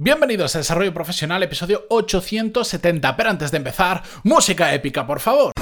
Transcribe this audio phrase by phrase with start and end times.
[0.00, 3.16] Bienvenidos a Desarrollo Profesional, episodio 870.
[3.16, 5.57] Pero antes de empezar, música épica, por favor.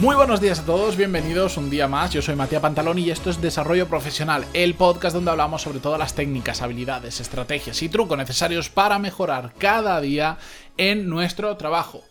[0.00, 2.10] Muy buenos días a todos, bienvenidos un día más.
[2.10, 5.98] Yo soy Matías Pantalón y esto es Desarrollo Profesional, el podcast donde hablamos sobre todas
[5.98, 10.38] las técnicas, habilidades, estrategias y trucos necesarios para mejorar cada día
[10.78, 12.02] en nuestro trabajo.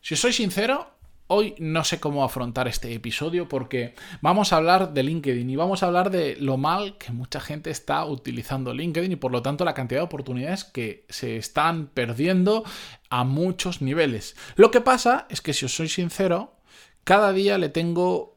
[0.00, 0.96] Si os soy sincero,
[1.28, 5.84] hoy no sé cómo afrontar este episodio porque vamos a hablar de LinkedIn y vamos
[5.84, 9.64] a hablar de lo mal que mucha gente está utilizando LinkedIn y por lo tanto
[9.64, 12.64] la cantidad de oportunidades que se están perdiendo
[13.10, 14.34] a muchos niveles.
[14.56, 16.56] Lo que pasa es que si os soy sincero,
[17.04, 18.32] cada día le tengo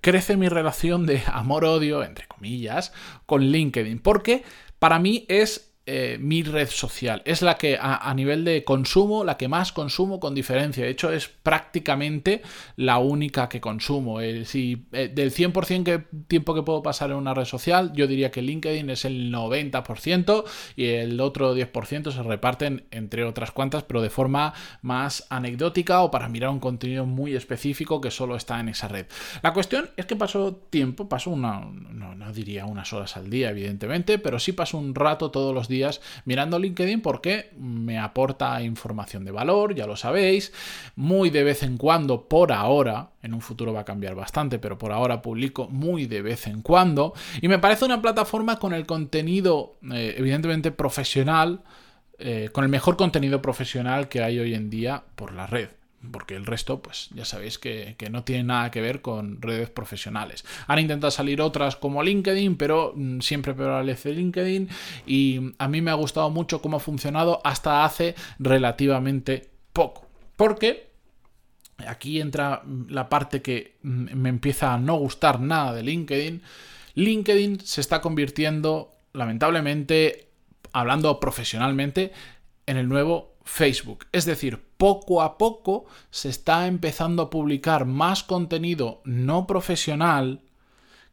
[0.00, 2.92] crece mi relación de amor-odio, entre comillas,
[3.24, 4.44] con LinkedIn, porque
[4.78, 7.22] para mí es eh, mi red social.
[7.24, 10.82] Es la que a, nivel de consumo, la que más consumo con diferencia.
[10.82, 12.42] De hecho, es prácticamente
[12.74, 14.18] la única que consumo.
[14.46, 18.32] si, eh, del 100% que, tiempo que puedo pasar en una red social, yo diría
[18.32, 20.44] que LinkedIn es el 90%
[20.74, 26.10] y el otro 10% se reparten entre otras cuantas, pero de forma más anecdótica o
[26.10, 29.06] para mirar un contenido muy específico que solo está en esa red.
[29.40, 33.50] La cuestión es que paso tiempo, paso una, no, no diría unas horas al día,
[33.50, 35.75] evidentemente, pero sí paso un rato todos los días
[36.24, 40.52] mirando LinkedIn porque me aporta información de valor, ya lo sabéis.
[40.94, 44.78] Muy de vez en cuando, por ahora, en un futuro va a cambiar bastante, pero
[44.78, 47.14] por ahora publico muy de vez en cuando.
[47.40, 51.62] Y me parece una plataforma con el contenido, eh, evidentemente, profesional.
[52.18, 55.68] Eh, con el mejor contenido profesional que hay hoy en día por la red
[56.10, 60.44] porque el resto, pues ya sabéis que, no tiene nada que ver con redes profesionales.
[60.66, 64.68] Han intentado salir otras como LinkedIn, pero mm, siempre prevalece LinkedIn
[65.06, 70.06] y a mí me ha gustado mucho cómo ha funcionado hasta hace relativamente poco.
[70.36, 70.90] Porque
[71.86, 76.42] aquí entra mm, la parte que mm, me empieza a no gustar nada de LinkedIn.
[76.94, 80.28] LinkedIn se está convirtiendo, lamentablemente,
[80.72, 82.12] hablando profesionalmente,
[82.66, 84.06] en el nuevo Facebook.
[84.12, 90.42] Es decir, poco a poco se está empezando a publicar más contenido no profesional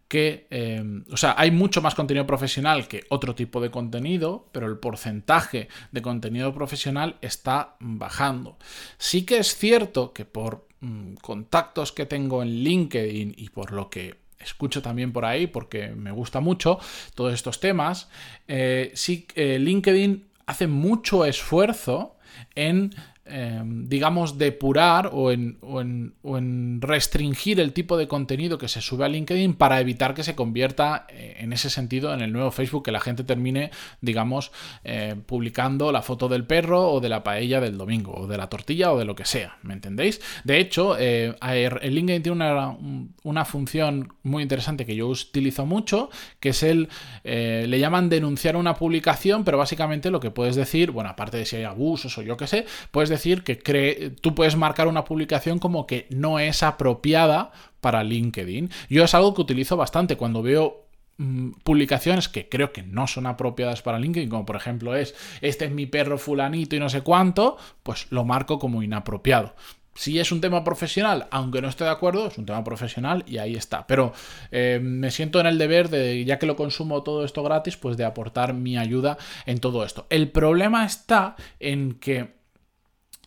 [0.07, 4.67] que, em, o sea, hay mucho más contenido profesional que otro tipo de contenido, pero
[4.67, 8.57] el porcentaje de contenido profesional está bajando.
[8.97, 13.89] Sí que es cierto que por mm, contactos que tengo en LinkedIn y por lo
[13.89, 16.79] que escucho también por ahí, porque me gusta mucho
[17.15, 18.09] todos estos temas,
[18.47, 22.17] eh, sí, eh, LinkedIn hace mucho esfuerzo
[22.55, 22.93] en
[23.25, 29.05] Em, digamos, depurar o en, o, en, restringir el tipo de contenido que se sube
[29.05, 32.83] a LinkedIn para evitar que se convierta eh, en ese sentido en el nuevo Facebook,
[32.83, 34.51] que la gente termine, digamos,
[34.83, 38.49] eh, publicando la foto del perro o de la paella del domingo, o de la
[38.49, 40.19] tortilla o de lo que sea, ¿me entendéis?
[40.43, 42.75] De hecho, eh, el LinkedIn tiene una,
[43.23, 46.09] una, función muy interesante que yo utilizo mucho,
[46.41, 46.89] que es el,
[47.23, 51.55] le llaman denunciar una publicación, pero básicamente lo que puedes decir, bueno, aparte de si
[51.55, 55.59] hay abusos o yo qué sé, puedes decir que cree, tú puedes marcar una publicación
[55.59, 57.51] como que no es apropiada
[57.81, 58.69] para LinkedIn.
[58.89, 60.87] Yo es algo que utilizo bastante cuando veo
[61.17, 65.65] mm, publicaciones que creo que no son apropiadas para LinkedIn, como por ejemplo es este
[65.65, 69.53] es mi perro fulanito y no sé cuánto, pues lo marco como inapropiado.
[69.95, 73.37] Si es un tema profesional, aunque no esté de acuerdo, es un tema profesional y
[73.37, 73.85] ahí está.
[73.85, 74.13] Pero
[74.51, 77.95] eh, me siento en el deber de, ya que lo consumo todo esto gratis, pues
[77.95, 80.07] de aportar mi ayuda en todo esto.
[80.09, 82.42] El problema está en que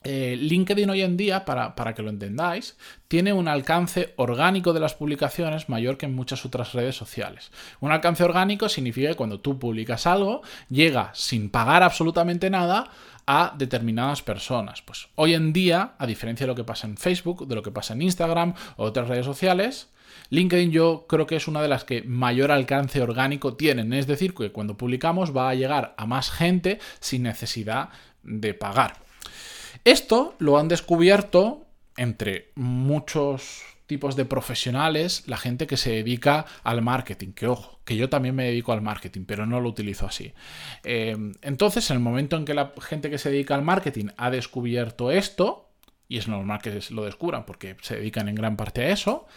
[0.09, 2.77] eh, LinkedIn hoy en día, para, que lo entendáis,
[3.09, 7.51] tiene un alcance orgánico de las publicaciones mayor que en muchas otras redes sociales.
[7.81, 12.89] Un alcance orgánico significa que cuando tú publicas algo, llega sin pagar absolutamente nada
[13.27, 14.81] a determinadas personas.
[14.81, 17.73] Pues hoy en día, a diferencia de lo que pasa en Facebook, de lo que
[17.73, 19.89] pasa en Instagram o otras redes sociales,
[20.31, 23.93] LinkedIn yo creo que es una de las que mayor alcance orgánico tienen.
[23.93, 27.89] Es decir, que cuando publicamos va a llegar a más gente sin necesidad
[28.23, 29.05] de pagar.
[29.87, 31.65] Esto lo han descubierto
[31.97, 37.95] entre muchos tipos de profesionales, la gente que se dedica al marketing, que ojo, que
[37.95, 40.35] yo también me dedico al marketing, pero no lo utilizo así.
[40.83, 44.33] Em, entonces, en el momento en que la gente que se dedica al marketing ha
[44.33, 45.71] descubierto esto,
[46.09, 49.29] y es normal que lo descubran porque se dedican en gran parte a eso,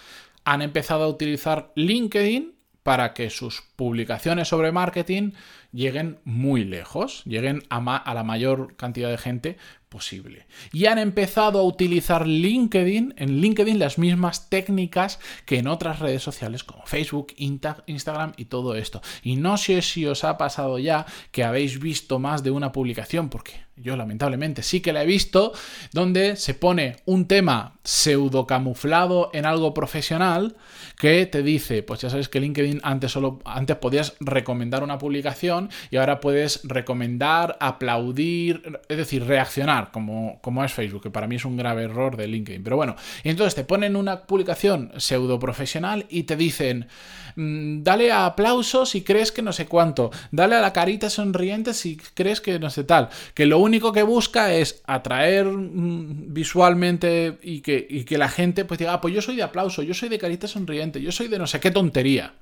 [0.45, 2.55] han empezado a utilizar LinkedIn
[2.89, 5.33] para que sus publicaciones sobre marketing
[5.71, 9.57] lleguen muy lejos, lleguen a, la mayor cantidad de gente
[9.89, 10.45] posible.
[10.71, 16.23] Y han empezado a utilizar LinkedIn, en LinkedIn las mismas técnicas que en otras redes
[16.23, 19.01] sociales como Facebook, Instagram y todo esto.
[19.23, 23.29] Y no sé si os ha pasado ya que habéis visto más de una publicación,
[23.29, 25.53] porque yo lamentablemente sí que la he visto,
[25.93, 30.57] donde se pone un tema pseudo camuflado en algo profesional
[30.97, 35.69] que te dice, pues ya sabes que LinkedIn antes solo antes podías recomendar una publicación
[35.91, 41.45] y ahora puedes recomendar, aplaudir, es decir, reaccionar como, es Facebook, que para mí es
[41.45, 42.63] un grave error de LinkedIn.
[42.63, 46.87] Pero bueno, entonces te ponen una publicación pseudo profesional y te dicen,
[47.35, 51.73] mm, dale a aplausos si crees que no sé cuánto, dale a la carita sonriente
[51.73, 57.37] si crees que no sé tal, que lo único que busca es atraer mm, visualmente
[57.41, 59.93] y que, y que la gente pues diga, ah, pues yo soy de aplauso, yo
[59.93, 62.33] soy de carita sonriente, yo soy de no sé qué tontería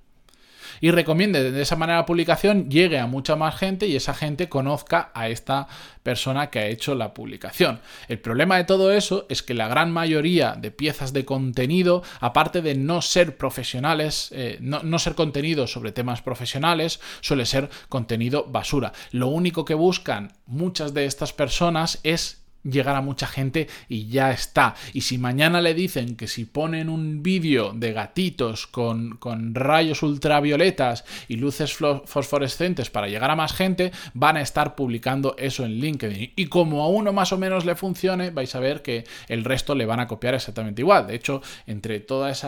[0.82, 4.50] y recomiende de esa manera la publicación, llegue a mucha más gente y esa gente
[4.50, 5.68] conozca a esta
[6.04, 7.82] persona que ha hecho la publicación.
[8.08, 12.62] El problema de todo eso es que la gran mayoría de piezas de contenido, aparte
[12.62, 18.46] de no ser profesionales, eh, no, no ser contenido sobre temas profesionales, suele ser contenido
[18.46, 18.94] basura.
[19.12, 24.32] Lo único que buscan muchas de estas personas es llegar a mucha gente y ya
[24.32, 24.76] está.
[24.94, 29.18] Y si mañana le dicen que si ponen un vídeo de gatitos con,
[29.54, 35.66] rayos ultravioletas y luces fosforescentes para llegar a más gente, van a estar publicando eso
[35.66, 36.34] en LinkedIn.
[36.36, 39.76] Y como a uno más o menos le funcione, vais a ver que el resto
[39.76, 41.08] le van a copiar exactamente igual.
[41.08, 42.46] De hecho, entre todos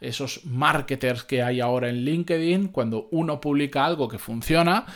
[0.00, 4.86] esos marketers que hay ahora en LinkedIn, cuando uno publica algo que funciona,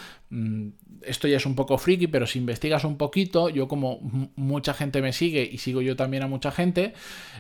[1.03, 4.01] esto ya es un poco friki, pero si investigas un poquito, yo como
[4.37, 6.95] mucha gente me sigue y sigo yo también a mucha gente,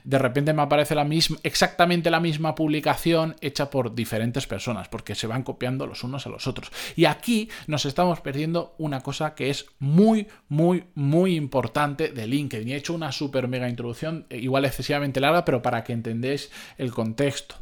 [0.05, 0.94] de repente me aparece
[1.43, 6.31] exactamente la misma publicación hecha por diferentes personas, porque se van copiando los unos a
[6.31, 6.70] los otros.
[6.96, 12.69] Y aquí nos estamos perdiendo una cosa que es muy, muy, muy importante de LinkedIn.
[12.69, 16.93] He hecho una super mega introducción, eh, igual excesivamente larga, pero para que entendáis el
[16.93, 17.56] contexto.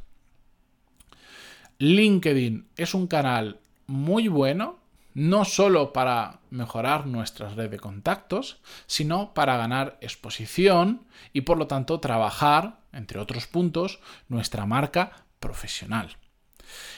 [1.79, 4.82] LinkedIn es un canal muy bueno
[5.15, 11.67] no solo para mejorar nuestra red de contactos, sino para ganar exposición y por lo
[11.67, 16.17] tanto trabajar, entre otros puntos, nuestra marca profesional.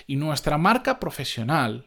[0.07, 1.87] Y nuestra marca profesional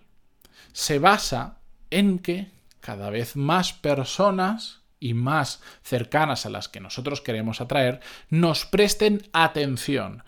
[0.73, 1.59] se basa
[1.89, 2.51] en que
[2.81, 9.27] cada vez más personas y más cercanas a las que nosotros queremos atraer nos presten
[9.33, 10.23] atención.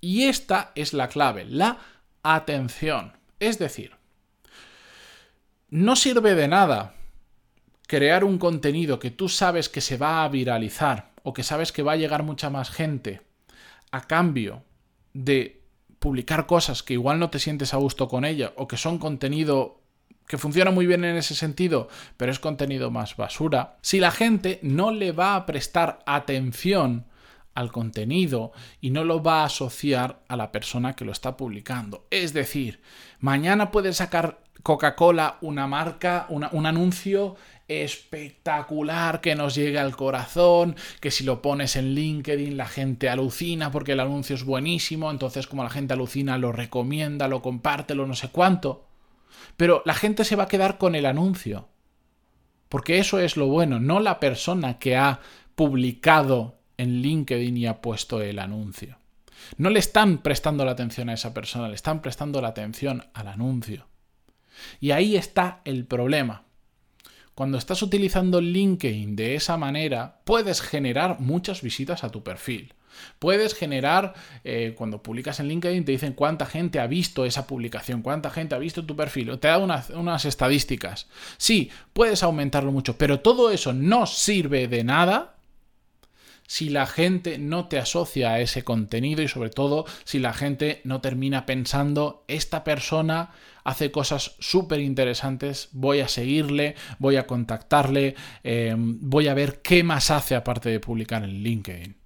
[0.00, 1.78] Y esta es la clave, la
[2.22, 3.14] atención.
[3.40, 3.96] Es decir,
[5.68, 6.94] no sirve de nada
[7.86, 11.82] crear un contenido que tú sabes que se va a viralizar o que sabes que
[11.82, 13.22] va a llegar mucha más gente
[13.90, 14.64] a cambio
[15.12, 15.62] de
[15.98, 19.80] publicar cosas que igual no te sientes a gusto con ella o que son contenido
[20.26, 24.58] que funciona muy bien en ese sentido, pero es contenido más basura, si la gente
[24.62, 27.06] no le va a prestar atención
[27.56, 32.06] al contenido y no lo va a asociar a la persona que lo está publicando.
[32.10, 32.80] Es decir,
[33.18, 37.36] mañana puede sacar Coca-Cola una marca, un anuncio
[37.68, 43.72] espectacular que nos llegue al corazón, que si lo pones en LinkedIn la gente alucina
[43.72, 48.06] porque el anuncio es buenísimo, entonces como la gente alucina lo recomienda, lo comparte, lo
[48.06, 48.86] no sé cuánto.
[49.56, 51.68] Pero la gente se va a quedar con el anuncio.
[52.68, 55.20] Porque eso es lo bueno, no la persona que ha
[55.54, 58.98] publicado en LinkedIn y ha puesto el anuncio.
[59.56, 63.28] No le están prestando la atención a esa persona, le están prestando la atención al
[63.28, 63.86] anuncio.
[64.80, 66.44] Y ahí está el problema.
[67.34, 72.72] Cuando estás utilizando LinkedIn de esa manera, puedes generar muchas visitas a tu perfil.
[73.18, 78.00] Puedes generar, eh, cuando publicas en LinkedIn, te dicen cuánta gente ha visto esa publicación,
[78.00, 81.08] cuánta gente ha visto tu perfil, te da unas estadísticas.
[81.36, 85.35] Sí, puedes aumentarlo mucho, pero todo eso no sirve de nada
[86.46, 90.80] si la gente no te asocia a ese contenido y sobre todo si la gente
[90.84, 93.30] no termina pensando, esta persona
[93.64, 99.82] hace cosas súper interesantes, voy a seguirle, voy a contactarle, em, voy a ver qué
[99.82, 101.96] más hace aparte de publicar en LinkedIn.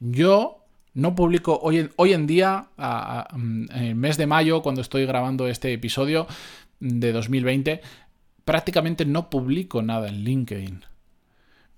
[0.00, 5.06] Yo no publico hoy en, hoy en día, en el mes de mayo, cuando estoy
[5.06, 6.26] grabando este episodio
[6.80, 7.80] de 2020,
[8.44, 10.84] prácticamente no publico nada en LinkedIn.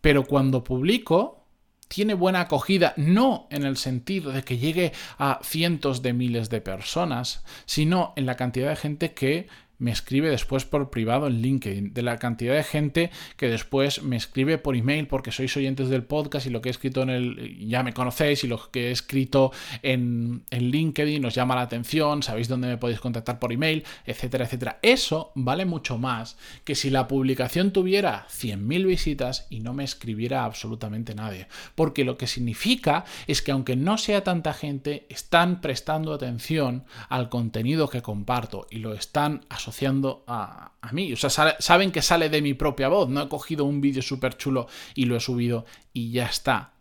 [0.00, 1.43] Pero cuando publico,
[1.88, 6.60] tiene buena acogida, no en el sentido de que llegue a cientos de miles de
[6.60, 9.48] personas, sino en la cantidad de gente que
[9.78, 14.16] me escribe después por privado en LinkedIn, de la cantidad de gente que después me
[14.16, 17.68] escribe por email porque sois oyentes del podcast y lo que he escrito en el,
[17.68, 19.52] ya me conocéis y lo que he escrito
[19.82, 24.44] en, en LinkedIn os llama la atención, sabéis dónde me podéis contactar por email, etcétera,
[24.44, 24.78] etcétera.
[24.82, 30.44] Eso vale mucho más que si la publicación tuviera 100.000 visitas y no me escribiera
[30.44, 31.48] absolutamente nadie.
[31.74, 37.28] Porque lo que significa es que aunque no sea tanta gente, están prestando atención al
[37.28, 41.12] contenido que comparto y lo están asociando a, mí.
[41.12, 43.08] O sea, saben que sale de mi propia voz.
[43.08, 46.74] No he cogido un vídeo súper chulo y lo he subido y ya está.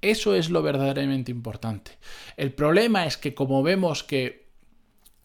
[0.00, 1.98] Eso es lo verdaderamente importante.
[2.38, 4.48] El problema es que como vemos que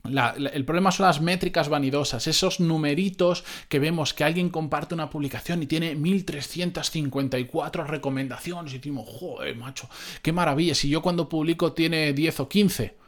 [0.05, 5.63] el problema son las métricas vanidosas, esos numeritos que vemos que alguien comparte una publicación
[5.63, 9.89] y tiene 1354 recomendaciones y decimos, joder, macho,
[10.21, 13.04] qué maravilla, si yo cuando publico tiene 10 o 15.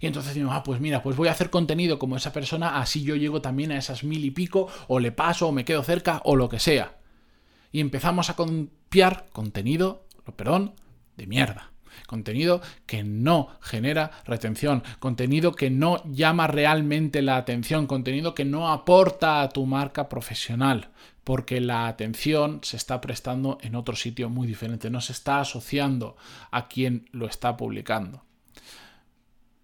[0.00, 3.02] Y entonces decimos, ah, pues mira, pues voy a hacer contenido como esa persona, así
[3.02, 6.20] yo llego también a esas mil y pico, o le paso, o me quedo cerca,
[6.24, 6.98] o lo que sea.
[7.72, 10.06] Y empezamos a copiar contenido,
[10.36, 10.74] perdón,
[11.16, 11.72] de mierda.
[12.06, 18.70] Contenido que no genera retención, contenido que no llama realmente la atención, contenido que no
[18.70, 20.90] aporta a tu marca profesional,
[21.24, 26.16] porque la atención se está prestando en otro sitio muy diferente, no se está asociando
[26.50, 28.22] a quien lo está publicando.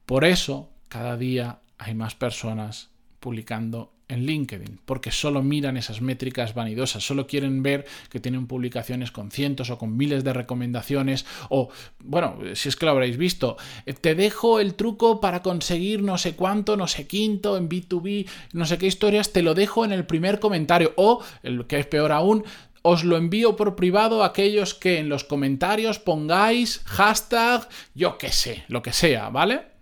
[0.07, 6.55] Por eso, cada día hay más personas publicando en LinkedIn, porque solo miran esas métricas
[6.55, 11.71] vanidosas, solo quieren ver que tienen publicaciones con cientos o con miles de recomendaciones, o,
[11.99, 16.19] bueno, si es que lo habréis visto, eh, te dejo el truco para conseguir no
[16.19, 19.91] sé cuánto, no sé quinto, en B2B, no sé qué historias, te lo dejo en
[19.91, 22.45] el primer comentario, o, el que es peor aún,
[22.83, 28.31] os lo envío por privado a aquellos que en los comentarios pongáis hashtag, yo qué
[28.31, 29.76] sé, lo que sea, ¿vale?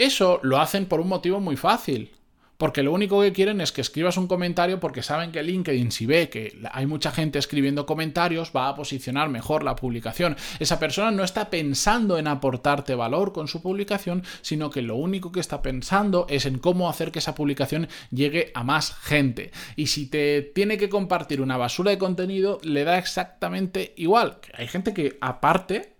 [0.00, 2.10] Eso lo hacen por un motivo muy fácil.
[2.56, 6.06] Porque lo único que quieren es que escribas un comentario porque saben que LinkedIn, si
[6.06, 10.36] ve que hay mucha gente escribiendo comentarios, va a posicionar mejor la publicación.
[10.58, 15.32] Esa persona no está pensando en aportarte valor con su publicación, sino que lo único
[15.32, 19.52] que está pensando es en cómo hacer que esa publicación llegue a más gente.
[19.76, 24.38] Y si te tiene que compartir una basura de contenido, le da exactamente igual.
[24.54, 25.99] Hay gente que aparte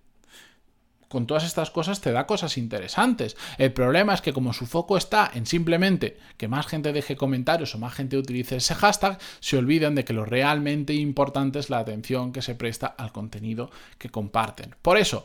[1.10, 3.36] con todas estas cosas te da cosas interesantes.
[3.58, 7.74] El problema es que como su foco está en simplemente que más gente deje comentarios
[7.74, 11.80] o más gente utilice ese hashtag, se olvidan de que lo realmente importante es la
[11.80, 14.76] atención que se presta al contenido que comparten.
[14.82, 15.24] Por eso,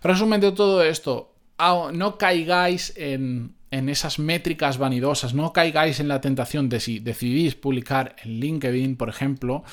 [0.00, 1.34] resumen de todo esto,
[1.92, 7.56] no caigáis en, en esas métricas vanidosas, no caigáis en la tentación de si decidís
[7.56, 9.64] publicar en LinkedIn, por ejemplo,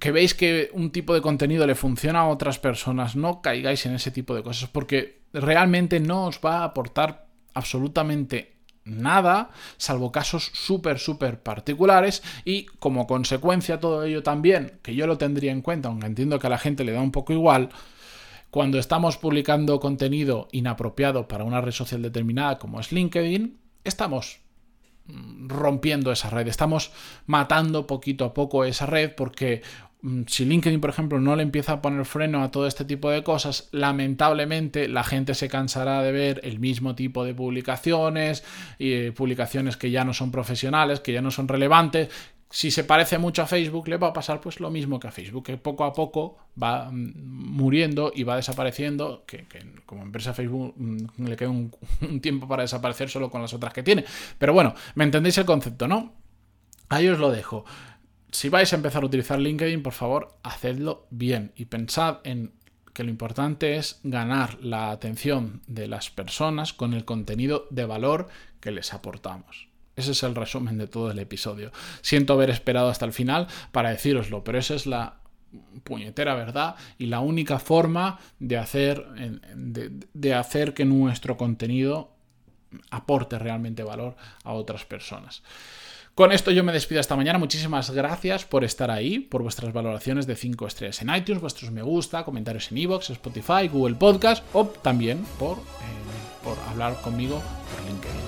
[0.00, 3.94] que veis que un tipo de contenido le funciona a otras personas, no caigáis en
[3.94, 10.50] ese tipo de cosas porque realmente no os va a aportar absolutamente nada, salvo casos
[10.54, 15.88] súper, súper particulares y como consecuencia todo ello también, que yo lo tendría en cuenta,
[15.88, 17.68] aunque entiendo que a la gente le da un poco igual,
[18.50, 24.40] cuando estamos publicando contenido inapropiado para una red social determinada como es LinkedIn, estamos
[25.46, 26.92] rompiendo esa red, estamos
[27.26, 29.62] matando poquito a poco esa red porque
[30.02, 33.10] mm, si LinkedIn, por ejemplo, no le empieza a poner freno a todo este tipo
[33.10, 38.44] de cosas, lamentablemente la gente se cansará de ver el mismo tipo de publicaciones,
[38.78, 42.10] y eh, publicaciones que ya no son profesionales, que ya no son relevantes,
[42.50, 45.10] si se parece mucho a Facebook, le va a pasar pues lo mismo que a
[45.10, 49.46] Facebook, que poco a poco va mm, muriendo y va desapareciendo, que,
[49.84, 51.70] como empresa Facebook mm, le queda un,
[52.22, 54.04] tiempo para desaparecer solo con las otras que tiene.
[54.38, 56.14] Pero bueno, me entendéis el concepto, ¿no?
[56.88, 57.64] Ahí os lo dejo.
[58.30, 62.52] Si vais a empezar a utilizar LinkedIn, por favor, hacedlo bien y pensad en
[62.94, 68.28] que lo importante es ganar la atención de las personas con el contenido de valor
[68.60, 69.67] que les aportamos.
[69.98, 71.72] Ese es el resumen de todo el episodio.
[72.02, 75.16] Siento haber esperado hasta el final para decíroslo, pero esa es la
[75.82, 79.04] puñetera verdad y la única forma de hacer,
[79.56, 82.12] de, hacer que nuestro contenido
[82.90, 84.14] aporte realmente valor
[84.44, 85.42] a otras personas.
[86.14, 87.38] Con esto yo me despido hasta mañana.
[87.40, 91.82] Muchísimas gracias por estar ahí, por vuestras valoraciones de 5 estrellas en iTunes, vuestros me
[91.82, 95.62] gusta, comentarios en iVoox, Spotify, Google Podcast o también por, eh,
[96.44, 98.27] por hablar conmigo por LinkedIn.